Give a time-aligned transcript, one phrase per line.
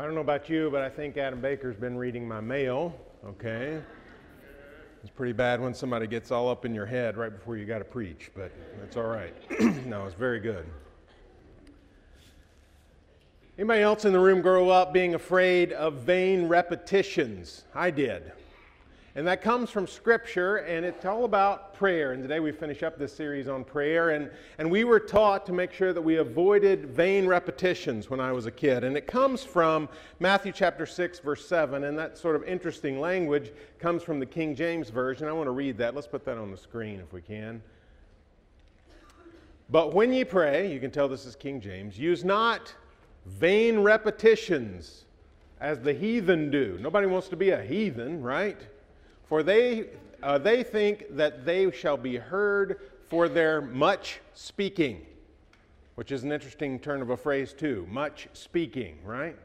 [0.00, 2.98] Well, I don't know about you, but I think Adam Baker's been reading my mail,
[3.22, 3.82] okay?
[5.02, 7.80] It's pretty bad when somebody gets all up in your head right before you got
[7.80, 9.34] to preach, but that's all right.
[9.86, 10.64] no, it's very good.
[13.58, 17.64] Anybody else in the room grow up being afraid of vain repetitions?
[17.74, 18.32] I did.
[19.16, 22.12] And that comes from Scripture, and it's all about prayer.
[22.12, 24.10] And today we finish up this series on prayer.
[24.10, 28.30] And, and we were taught to make sure that we avoided vain repetitions when I
[28.30, 28.84] was a kid.
[28.84, 29.88] And it comes from
[30.20, 31.82] Matthew chapter 6, verse 7.
[31.82, 35.26] And that sort of interesting language comes from the King James Version.
[35.26, 35.96] I want to read that.
[35.96, 37.60] Let's put that on the screen if we can.
[39.70, 42.72] But when ye pray, you can tell this is King James, use not
[43.26, 45.04] vain repetitions
[45.60, 46.78] as the heathen do.
[46.80, 48.58] Nobody wants to be a heathen, right?
[49.30, 49.86] For they,
[50.24, 55.06] uh, they think that they shall be heard for their much speaking,
[55.94, 57.86] which is an interesting turn of a phrase, too.
[57.88, 59.36] Much speaking, right?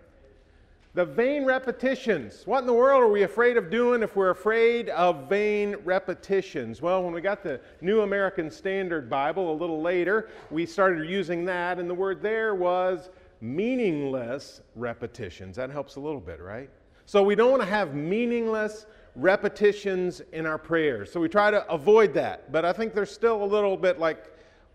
[0.96, 2.48] The vain repetitions.
[2.48, 6.82] What in the world are we afraid of doing if we're afraid of vain repetitions?
[6.82, 11.46] Well, when we got the New American Standard Bible a little later, we started using
[11.46, 15.56] that, and the word there was meaningless repetitions.
[15.58, 16.72] That helps a little bit, right?
[17.06, 21.12] So we don't want to have meaningless repetitions in our prayers.
[21.12, 22.52] So we try to avoid that.
[22.52, 24.26] But I think there's still a little bit like,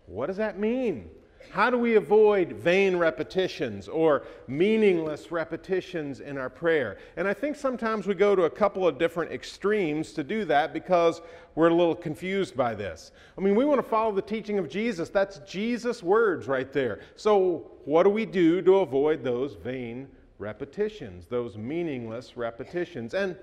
[0.07, 1.09] what does that mean?
[1.51, 6.97] How do we avoid vain repetitions or meaningless repetitions in our prayer?
[7.17, 10.71] And I think sometimes we go to a couple of different extremes to do that
[10.71, 11.21] because
[11.55, 13.11] we're a little confused by this.
[13.37, 15.09] I mean, we want to follow the teaching of Jesus.
[15.09, 17.01] That's Jesus' words right there.
[17.17, 20.07] So, what do we do to avoid those vain
[20.39, 23.13] repetitions, those meaningless repetitions?
[23.13, 23.35] And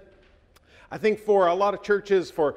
[0.90, 2.56] I think for a lot of churches, for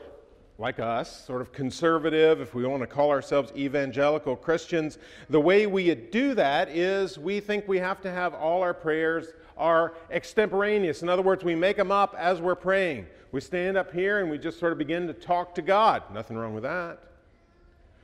[0.57, 5.65] like us, sort of conservative, if we want to call ourselves evangelical Christians, the way
[5.65, 11.02] we do that is we think we have to have all our prayers are extemporaneous.
[11.02, 13.07] In other words, we make them up as we're praying.
[13.31, 16.03] We stand up here and we just sort of begin to talk to God.
[16.14, 16.99] Nothing wrong with that.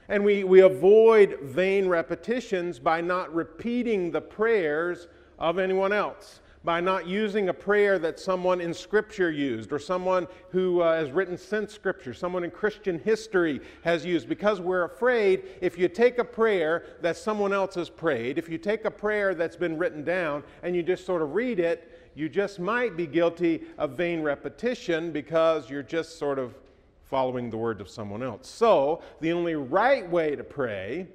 [0.10, 6.80] And we, we avoid vain repetitions by not repeating the prayers of anyone else by
[6.80, 11.38] not using a prayer that someone in Scripture used or someone who uh, has written
[11.38, 16.24] since Scripture, someone in Christian history has used, because we're afraid if you take a
[16.24, 20.44] prayer that someone else has prayed, if you take a prayer that's been written down
[20.64, 25.12] and you just sort of read it, you just might be guilty of vain repetition
[25.12, 26.56] because you're just sort of
[27.04, 28.48] following the word of someone else.
[28.50, 31.08] So, the only right way to pray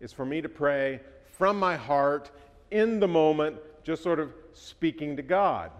[0.00, 1.00] is for me to pray
[1.30, 2.30] from my heart
[2.70, 5.70] in the moment, just sort of speaking to God.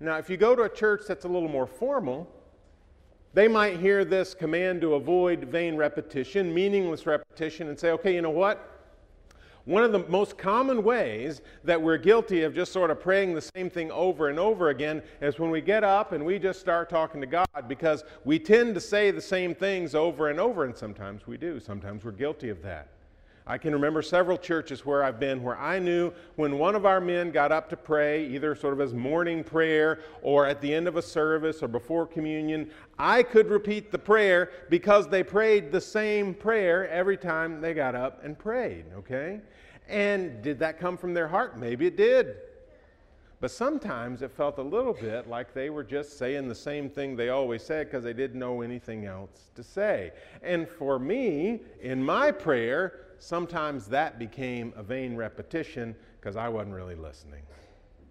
[0.00, 2.30] Now, if you go to a church that's a little more formal,
[3.32, 8.22] they might hear this command to avoid vain repetition, meaningless repetition, and say, okay, you
[8.22, 8.72] know what?
[9.66, 13.42] One of the most common ways that we're guilty of just sort of praying the
[13.42, 16.88] same thing over and over again is when we get up and we just start
[16.88, 20.76] talking to God because we tend to say the same things over and over, and
[20.76, 21.58] sometimes we do.
[21.58, 22.88] Sometimes we're guilty of that.
[23.48, 27.00] I can remember several churches where I've been where I knew when one of our
[27.00, 30.88] men got up to pray, either sort of as morning prayer or at the end
[30.88, 32.68] of a service or before communion,
[32.98, 37.94] I could repeat the prayer because they prayed the same prayer every time they got
[37.94, 39.40] up and prayed, okay?
[39.86, 41.56] And did that come from their heart?
[41.56, 42.38] Maybe it did.
[43.38, 47.14] But sometimes it felt a little bit like they were just saying the same thing
[47.14, 50.10] they always said because they didn't know anything else to say.
[50.42, 56.74] And for me, in my prayer, sometimes that became a vain repetition because I wasn't
[56.74, 57.42] really listening.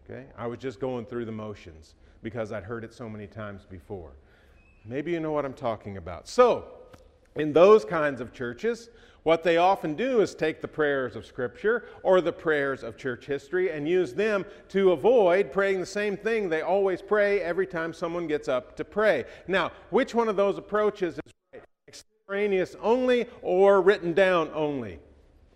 [0.04, 0.26] Okay?
[0.38, 4.12] I was just going through the motions because I'd heard it so many times before.
[4.86, 6.28] Maybe you know what I'm talking about.
[6.28, 6.66] So,
[7.36, 8.90] in those kinds of churches,
[9.24, 13.26] what they often do is take the prayers of Scripture or the prayers of church
[13.26, 17.92] history and use them to avoid praying the same thing they always pray every time
[17.92, 19.26] someone gets up to pray.
[19.48, 21.34] Now, which one of those approaches is
[22.26, 24.98] extemporaneous only or written down only.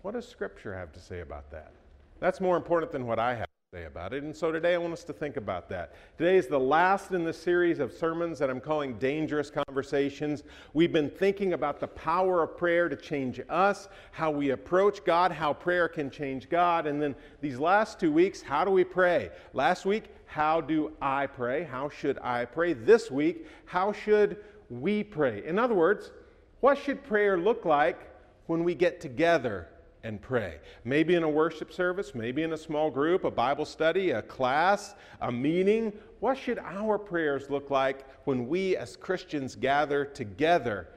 [0.03, 1.71] What does Scripture have to say about that?
[2.19, 4.21] That's more important than what I have to say about it.
[4.21, 5.95] And so today I want us to think about that.
[6.19, 10.43] Today is the last in the series of sermons that I'm calling Dangerous Conversations.
[10.75, 15.31] We've been thinking about the power of prayer to change us, how we approach God,
[15.31, 16.85] how prayer can change God.
[16.85, 19.31] And then these last two weeks, how do we pray?
[19.53, 21.63] Last week, how do I pray?
[21.63, 22.73] How should I pray?
[22.73, 24.37] This week, how should
[24.69, 25.43] we pray?
[25.43, 26.11] In other words,
[26.59, 28.09] what should prayer look like
[28.47, 29.67] when we get together
[30.03, 30.59] and pray?
[30.83, 34.95] Maybe in a worship service, maybe in a small group, a Bible study, a class,
[35.21, 35.93] a meeting.
[36.19, 40.89] What should our prayers look like when we as Christians gather together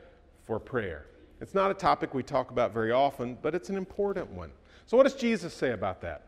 [0.45, 1.07] for prayer?
[1.41, 4.51] It's not a topic we talk about very often, but it's an important one.
[4.87, 6.27] So, what does Jesus say about that?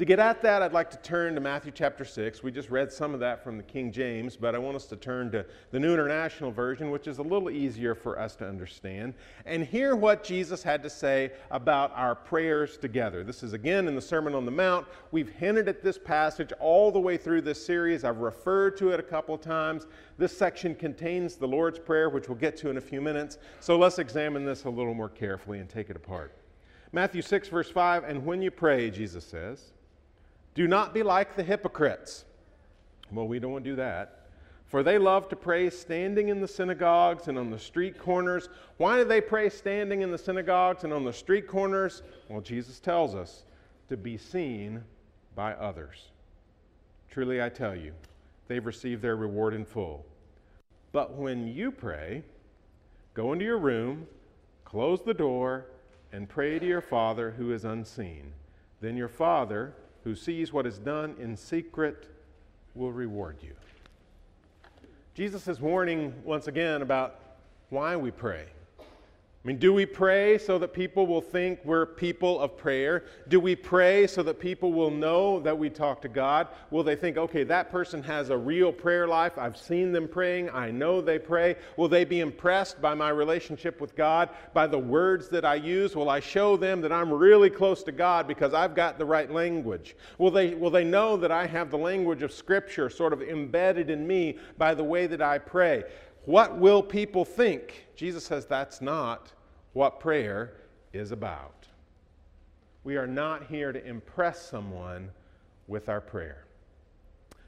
[0.00, 2.42] To get at that, I'd like to turn to Matthew chapter 6.
[2.42, 4.96] We just read some of that from the King James, but I want us to
[4.96, 9.12] turn to the New International Version, which is a little easier for us to understand,
[9.44, 13.22] and hear what Jesus had to say about our prayers together.
[13.22, 14.86] This is again in the Sermon on the Mount.
[15.10, 18.02] We've hinted at this passage all the way through this series.
[18.02, 19.86] I've referred to it a couple times.
[20.16, 23.36] This section contains the Lord's Prayer, which we'll get to in a few minutes.
[23.60, 26.34] So let's examine this a little more carefully and take it apart.
[26.90, 29.74] Matthew 6, verse 5, and when you pray, Jesus says,
[30.54, 32.24] do not be like the hypocrites.
[33.12, 34.16] Well, we don't want to do that.
[34.66, 38.48] For they love to pray standing in the synagogues and on the street corners.
[38.76, 42.02] Why do they pray standing in the synagogues and on the street corners?
[42.28, 43.42] Well, Jesus tells us
[43.88, 44.84] to be seen
[45.34, 46.10] by others.
[47.10, 47.92] Truly, I tell you,
[48.46, 50.06] they've received their reward in full.
[50.92, 52.22] But when you pray,
[53.14, 54.06] go into your room,
[54.64, 55.66] close the door,
[56.12, 58.32] and pray to your Father who is unseen.
[58.80, 59.74] Then your Father,
[60.04, 62.08] who sees what is done in secret
[62.74, 63.52] will reward you.
[65.14, 67.16] Jesus is warning once again about
[67.68, 68.46] why we pray.
[69.42, 73.04] I mean, do we pray so that people will think we're people of prayer?
[73.28, 76.48] Do we pray so that people will know that we talk to God?
[76.70, 79.38] Will they think, okay, that person has a real prayer life?
[79.38, 80.50] I've seen them praying.
[80.50, 81.56] I know they pray.
[81.78, 85.96] Will they be impressed by my relationship with God, by the words that I use?
[85.96, 89.30] Will I show them that I'm really close to God because I've got the right
[89.30, 89.96] language?
[90.18, 93.88] Will they, will they know that I have the language of Scripture sort of embedded
[93.88, 95.84] in me by the way that I pray?
[96.26, 97.86] What will people think?
[98.00, 99.30] Jesus says that's not
[99.74, 100.54] what prayer
[100.94, 101.66] is about.
[102.82, 105.10] We are not here to impress someone
[105.68, 106.46] with our prayer.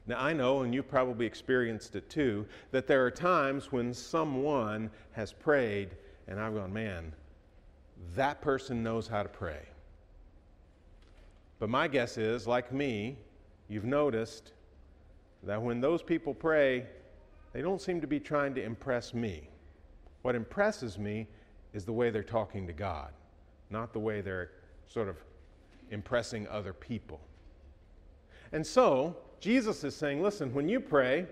[0.07, 4.91] Now, I know, and you've probably experienced it too, that there are times when someone
[5.13, 5.97] has prayed,
[6.29, 7.15] and I've gone, man,
[8.15, 9.63] that person knows how to pray.
[11.61, 13.17] But my guess is, like me,
[13.71, 14.53] you've noticed
[15.45, 16.85] that when those people pray,
[17.55, 19.49] they don't seem to be trying to impress me.
[20.23, 21.27] What impresses me
[21.73, 23.11] is the way they're talking to God,
[23.71, 24.51] not the way they're
[24.89, 25.17] sort of
[25.91, 27.21] impressing other people.
[28.53, 31.27] And so, Jesus is saying, listen, when you pray,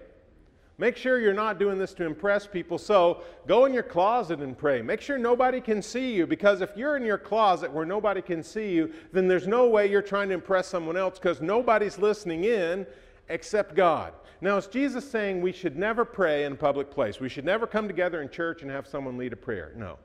[0.79, 2.79] make sure you're not doing this to impress people.
[2.79, 4.81] So, go in your closet and pray.
[4.83, 8.43] Make sure nobody can see you, because if you're in your closet where nobody can
[8.43, 12.45] see you, then there's no way you're trying to impress someone else because nobody's listening
[12.45, 12.87] in
[13.31, 14.13] except God.
[14.43, 17.21] Now, is Jesus saying we should never pray in a public place?
[17.21, 19.73] We should never come together in church and have someone lead a prayer?
[19.77, 19.99] No.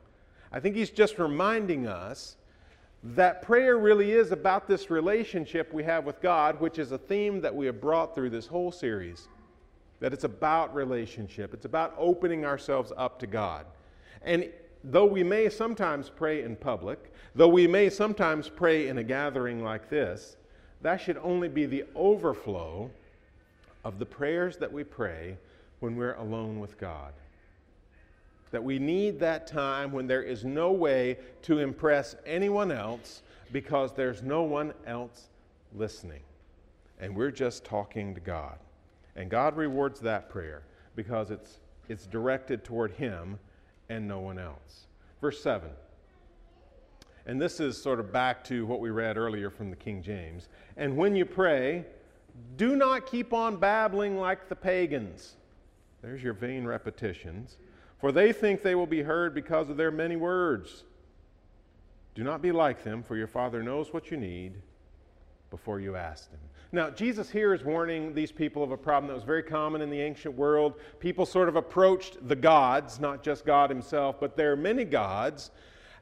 [0.51, 2.37] I think he's just reminding us
[3.03, 7.39] that prayer really is about this relationship we have with God, which is a theme
[7.41, 9.27] that we have brought through this whole series.
[9.99, 13.65] That it's about relationship, it's about opening ourselves up to God.
[14.21, 14.49] And
[14.83, 19.63] though we may sometimes pray in public, though we may sometimes pray in a gathering
[19.63, 20.35] like this,
[20.81, 22.91] that should only be the overflow
[23.85, 25.37] of the prayers that we pray
[25.79, 27.13] when we're alone with God.
[28.51, 33.21] That we need that time when there is no way to impress anyone else
[33.51, 35.29] because there's no one else
[35.75, 36.21] listening.
[36.99, 38.57] And we're just talking to God.
[39.15, 40.63] And God rewards that prayer
[40.95, 43.37] because it's, it's directed toward Him
[43.89, 44.87] and no one else.
[45.21, 45.69] Verse 7.
[47.27, 50.47] And this is sort of back to what we read earlier from the King James.
[50.77, 51.85] And when you pray,
[52.57, 55.35] do not keep on babbling like the pagans.
[56.01, 57.57] There's your vain repetitions.
[57.99, 60.83] For they think they will be heard because of their many words.
[62.13, 64.53] Do not be like them, for your Father knows what you need
[65.49, 66.39] before you ask Him.
[66.71, 69.89] Now, Jesus here is warning these people of a problem that was very common in
[69.89, 70.75] the ancient world.
[70.99, 75.51] People sort of approached the gods, not just God Himself, but there are many gods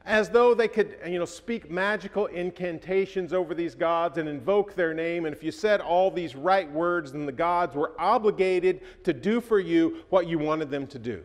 [0.06, 4.92] as though they could you know, speak magical incantations over these gods and invoke their
[4.92, 5.24] name.
[5.24, 9.40] And if you said all these right words, then the gods were obligated to do
[9.40, 11.22] for you what you wanted them to do.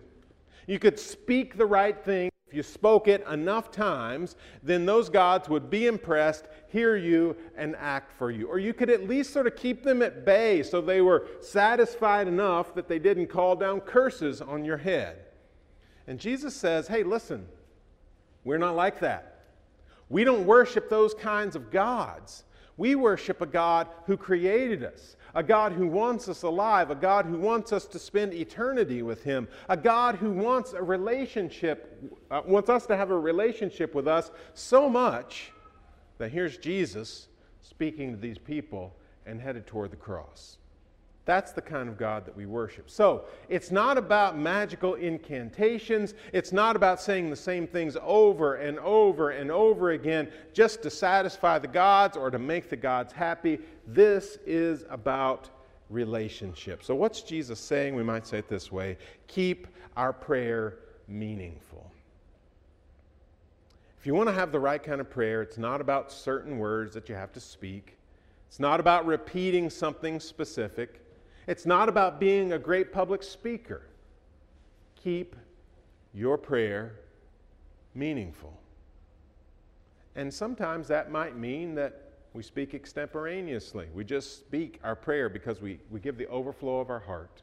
[0.65, 2.29] You could speak the right thing.
[2.48, 7.75] If you spoke it enough times, then those gods would be impressed, hear you, and
[7.75, 8.48] act for you.
[8.48, 12.27] Or you could at least sort of keep them at bay so they were satisfied
[12.27, 15.25] enough that they didn't call down curses on your head.
[16.07, 17.48] And Jesus says, hey, listen,
[18.43, 19.39] we're not like that.
[20.10, 22.43] We don't worship those kinds of gods.
[22.77, 27.25] We worship a God who created us, a God who wants us alive, a God
[27.25, 32.41] who wants us to spend eternity with Him, a God who wants a relationship, uh,
[32.46, 35.51] wants us to have a relationship with us so much
[36.19, 37.27] that here's Jesus
[37.62, 40.58] speaking to these people and headed toward the cross.
[41.29, 42.89] That's the kind of God that we worship.
[42.89, 46.15] So, it's not about magical incantations.
[46.33, 50.89] It's not about saying the same things over and over and over again just to
[50.89, 53.59] satisfy the gods or to make the gods happy.
[53.86, 55.51] This is about
[55.91, 56.83] relationship.
[56.83, 57.93] So, what's Jesus saying?
[57.93, 61.91] We might say it this way keep our prayer meaningful.
[64.00, 66.95] If you want to have the right kind of prayer, it's not about certain words
[66.95, 68.00] that you have to speak.
[68.48, 71.01] It's not about repeating something specific.
[71.50, 73.82] It's not about being a great public speaker.
[74.94, 75.36] Keep
[76.13, 77.00] your prayer
[77.96, 78.53] meaningful.
[80.15, 83.88] And sometimes that might mean that we speak extemporaneously.
[83.96, 87.41] We just speak our prayer because we, we give the overflow of our heart.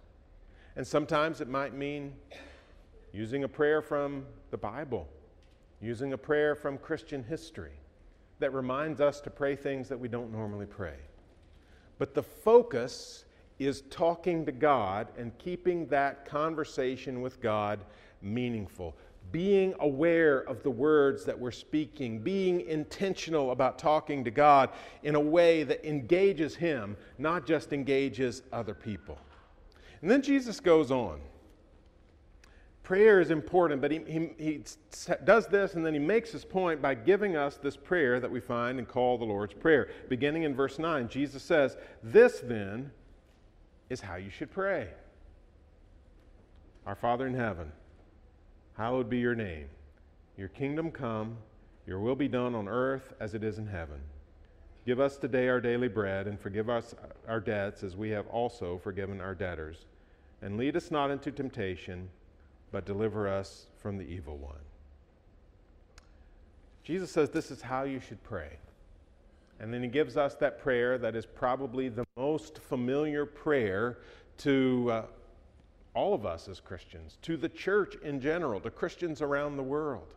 [0.76, 2.14] And sometimes it might mean
[3.12, 5.08] using a prayer from the Bible,
[5.80, 7.80] using a prayer from Christian history
[8.38, 10.94] that reminds us to pray things that we don't normally pray.
[11.98, 13.24] But the focus
[13.58, 17.80] is talking to God and keeping that conversation with God
[18.22, 18.94] meaningful
[19.32, 24.70] being aware of the words that we're speaking, being intentional about talking to God
[25.02, 29.18] in a way that engages Him, not just engages other people.
[30.02, 31.20] And then Jesus goes on.
[32.82, 34.62] Prayer is important, but he, he, he
[35.24, 38.38] does this and then he makes his point by giving us this prayer that we
[38.38, 39.88] find and call the Lord's Prayer.
[40.08, 42.92] Beginning in verse 9, Jesus says, This then
[43.88, 44.88] is how you should pray
[46.86, 47.72] Our Father in heaven
[48.76, 49.68] Hallowed be your name.
[50.36, 51.38] Your kingdom come,
[51.86, 54.00] your will be done on earth as it is in heaven.
[54.84, 56.94] Give us today our daily bread, and forgive us
[57.26, 59.86] our debts as we have also forgiven our debtors.
[60.42, 62.10] And lead us not into temptation,
[62.70, 64.54] but deliver us from the evil one.
[66.84, 68.58] Jesus says this is how you should pray.
[69.60, 73.98] And then he gives us that prayer that is probably the most familiar prayer
[74.38, 75.02] to uh,
[75.94, 80.14] all of us as Christians, to the church in general, to Christians around the world.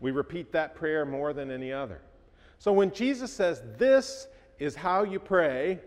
[0.00, 2.00] We repeat that prayer more than any other.
[2.58, 4.26] So when Jesus says, This
[4.58, 5.78] is how you pray,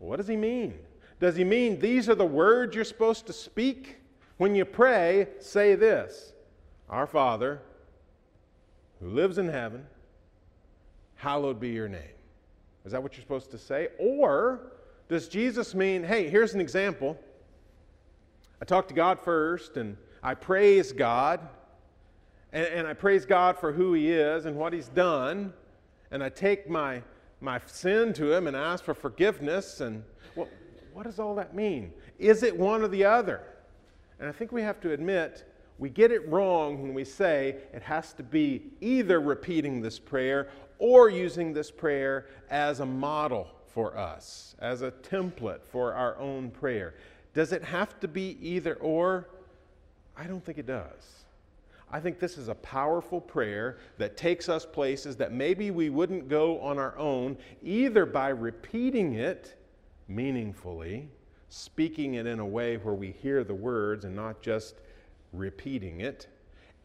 [0.00, 0.74] what does he mean?
[1.20, 3.98] Does he mean these are the words you're supposed to speak?
[4.38, 6.32] When you pray, say this
[6.88, 7.62] Our Father,
[9.00, 9.86] who lives in heaven,
[11.22, 12.16] hallowed be your name.
[12.84, 13.90] Is that what you're supposed to say?
[13.96, 14.72] Or
[15.08, 17.16] does Jesus mean, hey, here's an example.
[18.60, 21.38] I talk to God first and I praise God.
[22.52, 25.52] And, and, I praise God for who He is and what He's done.
[26.10, 27.02] And I take my,
[27.40, 29.80] my sin to Him and ask for forgiveness.
[29.80, 30.02] And
[30.34, 30.48] well,
[30.92, 31.92] what does all that mean?
[32.18, 33.42] Is it one or the other?
[34.18, 35.44] And I think we have to admit
[35.82, 40.48] we get it wrong when we say it has to be either repeating this prayer
[40.78, 46.52] or using this prayer as a model for us, as a template for our own
[46.52, 46.94] prayer.
[47.34, 49.28] Does it have to be either or?
[50.16, 51.24] I don't think it does.
[51.90, 56.28] I think this is a powerful prayer that takes us places that maybe we wouldn't
[56.28, 59.60] go on our own, either by repeating it
[60.06, 61.08] meaningfully,
[61.48, 64.76] speaking it in a way where we hear the words and not just
[65.32, 66.26] repeating it.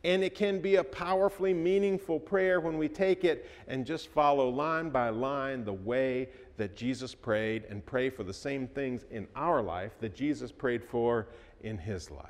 [0.03, 4.47] And it can be a powerfully meaningful prayer when we take it and just follow
[4.47, 9.27] line by line the way that Jesus prayed and pray for the same things in
[9.35, 11.27] our life that Jesus prayed for
[11.61, 12.25] in his life.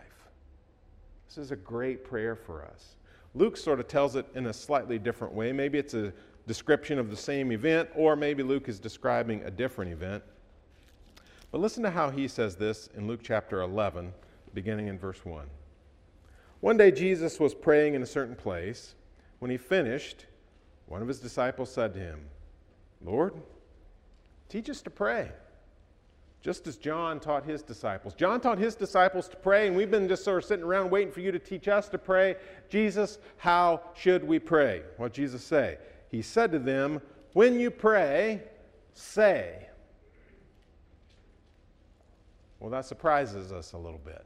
[1.27, 2.95] This is a great prayer for us.
[3.35, 5.51] Luke sort of tells it in a slightly different way.
[5.51, 6.13] Maybe it's a
[6.47, 10.23] description of the same event, or maybe Luke is describing a different event.
[11.51, 14.13] But listen to how he says this in Luke chapter 11,
[14.53, 15.45] beginning in verse 1.
[16.61, 18.95] One day Jesus was praying in a certain place.
[19.39, 20.25] When he finished,
[20.87, 22.21] one of his disciples said to him,
[23.03, 23.33] Lord,
[24.49, 25.29] Teach us to pray,
[26.41, 28.13] just as John taught his disciples.
[28.13, 31.11] John taught his disciples to pray, and we've been just sort of sitting around waiting
[31.11, 32.35] for you to teach us to pray.
[32.69, 34.83] Jesus, how should we pray?
[34.95, 35.79] What Jesus say?
[36.09, 37.01] He said to them,
[37.33, 38.41] When you pray,
[38.93, 39.67] say.
[42.61, 44.25] Well, that surprises us a little bit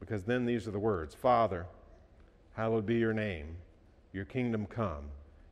[0.00, 1.66] because then these are the words Father,
[2.54, 3.56] hallowed be your name,
[4.12, 5.04] your kingdom come.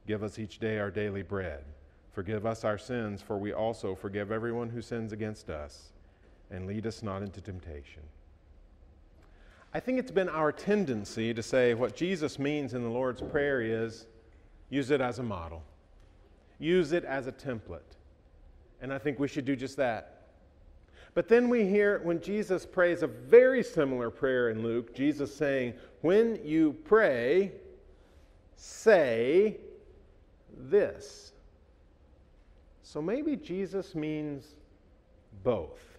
[0.07, 1.65] Give us each day our daily bread.
[2.13, 5.91] Forgive us our sins, for we also forgive everyone who sins against us.
[6.51, 8.03] And lead us not into temptation.
[9.75, 13.61] I think it's been our tendency to say what Jesus means in the Lord's Prayer
[13.61, 14.07] is
[14.71, 15.63] use it as a model,
[16.59, 17.81] use it as a template.
[18.81, 20.18] And I think we should do just that.
[21.19, 25.75] But then we hear when Jesus prays a very similar prayer in Luke, Jesus saying,
[26.01, 27.51] When you pray,
[28.55, 29.57] say
[30.57, 31.33] this.
[32.85, 34.47] So maybe Jesus means
[35.43, 35.99] both.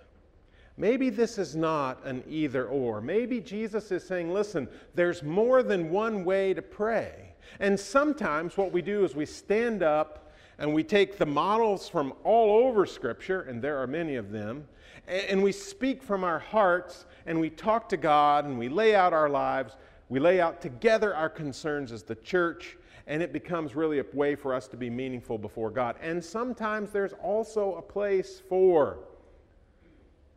[0.78, 3.02] Maybe this is not an either or.
[3.02, 7.34] Maybe Jesus is saying, listen, there's more than one way to pray.
[7.60, 12.14] And sometimes what we do is we stand up and we take the models from
[12.24, 14.66] all over Scripture, and there are many of them,
[15.10, 19.12] and we speak from our hearts and we talk to God and we lay out
[19.12, 19.75] our lives.
[20.08, 24.36] We lay out together our concerns as the church, and it becomes really a way
[24.36, 25.96] for us to be meaningful before God.
[26.01, 29.00] And sometimes there's also a place for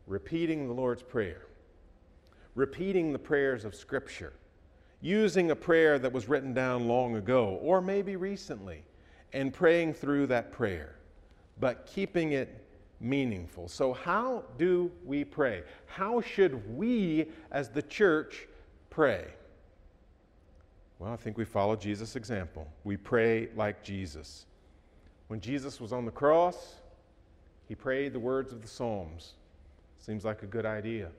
[0.05, 1.47] repeating the Lord's Prayer,
[2.55, 4.33] repeating the prayers of Scripture,
[5.01, 8.83] using a prayer that was written down long ago or maybe recently,
[9.33, 10.95] and praying through that prayer,
[11.59, 12.62] but keeping it
[13.03, 13.67] meaningful.
[13.67, 15.63] So, how do we pray?
[15.85, 18.47] How should we as the church
[18.89, 19.25] pray?
[20.99, 22.67] Well, I think we follow Jesus' example.
[22.83, 24.45] We pray like Jesus.
[25.27, 26.75] When Jesus was on the cross,
[27.67, 29.33] he prayed the words of the Psalms.
[29.99, 31.09] Seems like a good idea.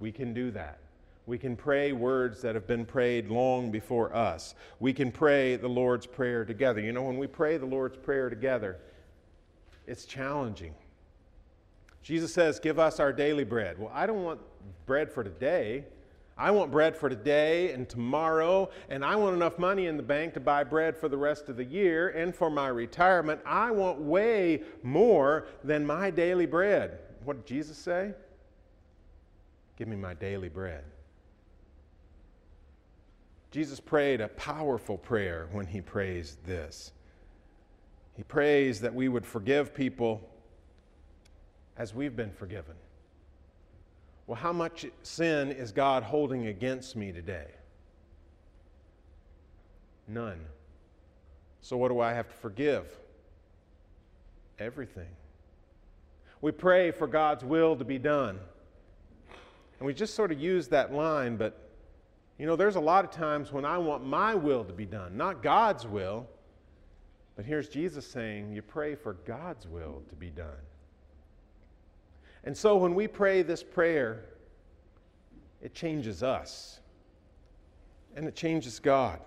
[0.00, 0.78] We can do that.
[1.26, 4.54] We can pray words that have been prayed long before us.
[4.80, 6.80] We can pray the Lord's Prayer together.
[6.80, 8.78] You know, when we pray the Lord's Prayer together,
[9.86, 10.74] it's challenging.
[12.02, 13.78] Jesus says, Give us our daily bread.
[13.78, 14.40] Well, I don't want
[14.86, 15.84] bread for today.
[16.36, 20.34] I want bread for today and tomorrow, and I want enough money in the bank
[20.34, 23.40] to buy bread for the rest of the year and for my retirement.
[23.44, 26.98] I want way more than my daily bread.
[27.24, 28.14] What did Jesus say?
[29.76, 30.84] Give me my daily bread.
[33.50, 36.92] Jesus prayed a powerful prayer when he prays this.
[38.14, 40.28] He prays that we would forgive people
[41.76, 42.74] as we've been forgiven.
[44.26, 47.46] Well, how much sin is God holding against me today?
[50.06, 50.40] None.
[51.60, 52.86] So, what do I have to forgive?
[54.58, 55.08] Everything.
[56.40, 58.38] We pray for God's will to be done.
[59.78, 61.58] And we just sort of use that line, but
[62.38, 65.16] you know, there's a lot of times when I want my will to be done,
[65.16, 66.26] not God's will.
[67.36, 70.60] But here's Jesus saying, you pray for God's will to be done.
[72.44, 74.24] And so when we pray this prayer,
[75.60, 76.80] it changes us
[78.16, 79.20] and it changes God.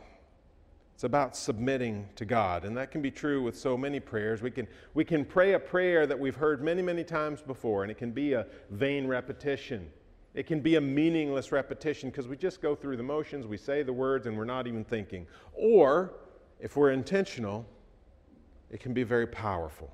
[0.94, 2.64] It's about submitting to God.
[2.64, 4.42] And that can be true with so many prayers.
[4.42, 7.92] We can, we can pray a prayer that we've heard many, many times before, and
[7.92, 9.92] it can be a vain repetition.
[10.34, 13.84] It can be a meaningless repetition because we just go through the motions, we say
[13.84, 15.28] the words, and we're not even thinking.
[15.54, 16.14] Or,
[16.62, 17.66] if we're intentional,
[18.70, 19.92] it can be very powerful.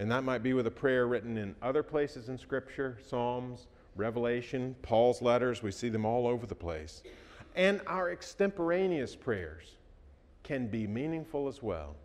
[0.00, 4.74] And that might be with a prayer written in other places in Scripture Psalms, Revelation,
[4.80, 5.62] Paul's letters.
[5.62, 7.02] We see them all over the place.
[7.54, 9.76] And our extemporaneous prayers
[10.42, 11.96] can be meaningful as well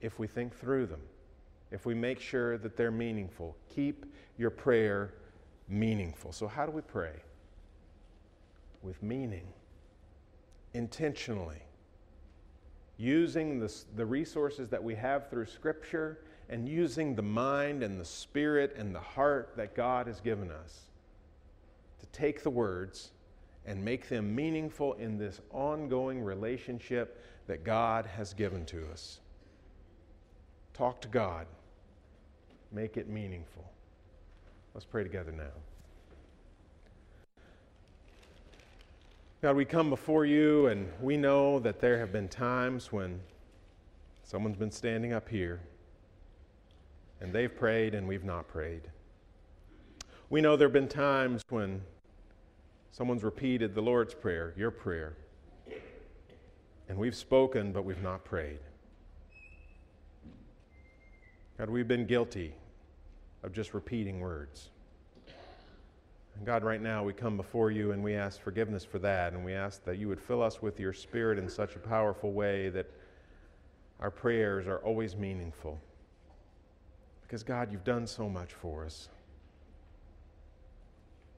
[0.00, 1.02] if we think through them,
[1.70, 3.58] if we make sure that they're meaningful.
[3.68, 4.06] Keep
[4.38, 5.12] your prayer
[5.68, 6.32] meaningful.
[6.32, 7.16] So, how do we pray?
[8.80, 9.48] With meaning,
[10.72, 11.62] intentionally,
[12.96, 16.20] using the, the resources that we have through Scripture
[16.52, 20.82] and using the mind and the spirit and the heart that God has given us
[21.98, 23.12] to take the words
[23.64, 29.20] and make them meaningful in this ongoing relationship that God has given to us.
[30.74, 31.46] Talk to God,
[32.70, 33.64] make it meaningful.
[34.74, 35.54] Let's pray together now.
[39.40, 43.20] God, we come before you and we know that there have been times when
[44.22, 45.58] someone's been standing up here
[47.22, 48.82] and they've prayed and we've not prayed.
[50.28, 51.80] We know there have been times when
[52.90, 55.14] Someone's repeated the Lord's Prayer, your prayer.
[56.90, 58.58] And we've spoken, but we've not prayed.
[61.56, 62.52] God, we've been guilty
[63.42, 64.68] of just repeating words.
[66.36, 69.42] And God, right now we come before you and we ask forgiveness for that, and
[69.42, 72.68] we ask that you would fill us with your Spirit in such a powerful way
[72.68, 72.90] that
[74.00, 75.80] our prayers are always meaningful.
[77.32, 79.08] Because, God, you've done so much for us.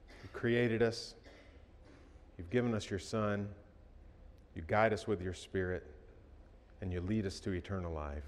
[0.09, 1.13] You created us,
[2.37, 3.47] You've given us your Son.
[4.57, 5.85] You guide us with your Spirit,
[6.81, 8.25] and you lead us to eternal life.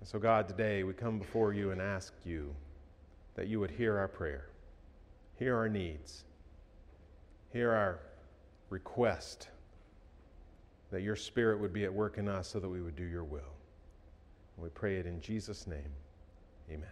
[0.00, 2.56] And so, God, today we come before you and ask you
[3.34, 4.48] that you would hear our prayer,
[5.38, 6.24] hear our needs,
[7.52, 8.00] hear our
[8.70, 9.48] request,
[10.90, 13.24] that your Spirit would be at work in us so that we would do your
[13.24, 13.52] will.
[14.56, 15.92] And we pray it in Jesus' name.
[16.70, 16.88] Amen.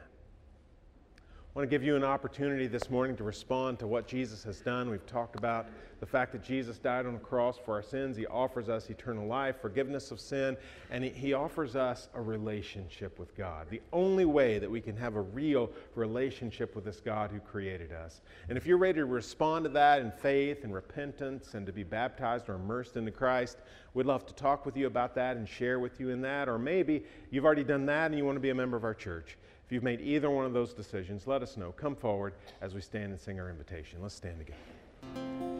[1.54, 4.60] I want to give you an opportunity this morning to respond to what Jesus has
[4.60, 4.90] done.
[4.90, 5.66] We've talked about
[6.00, 8.16] the fact that Jesus died on the cross for our sins.
[8.16, 10.56] He offers us eternal life, forgiveness of sin,
[10.90, 13.68] and He offers us a relationship with God.
[13.70, 17.92] The only way that we can have a real relationship with this God who created
[17.92, 18.20] us.
[18.48, 21.84] And if you're ready to respond to that in faith and repentance and to be
[21.84, 23.58] baptized or immersed into Christ,
[23.94, 26.48] we'd love to talk with you about that and share with you in that.
[26.48, 28.92] Or maybe you've already done that and you want to be a member of our
[28.92, 29.38] church.
[29.66, 31.72] If you've made either one of those decisions, let us know.
[31.72, 34.00] Come forward as we stand and sing our invitation.
[34.02, 35.53] Let's stand together.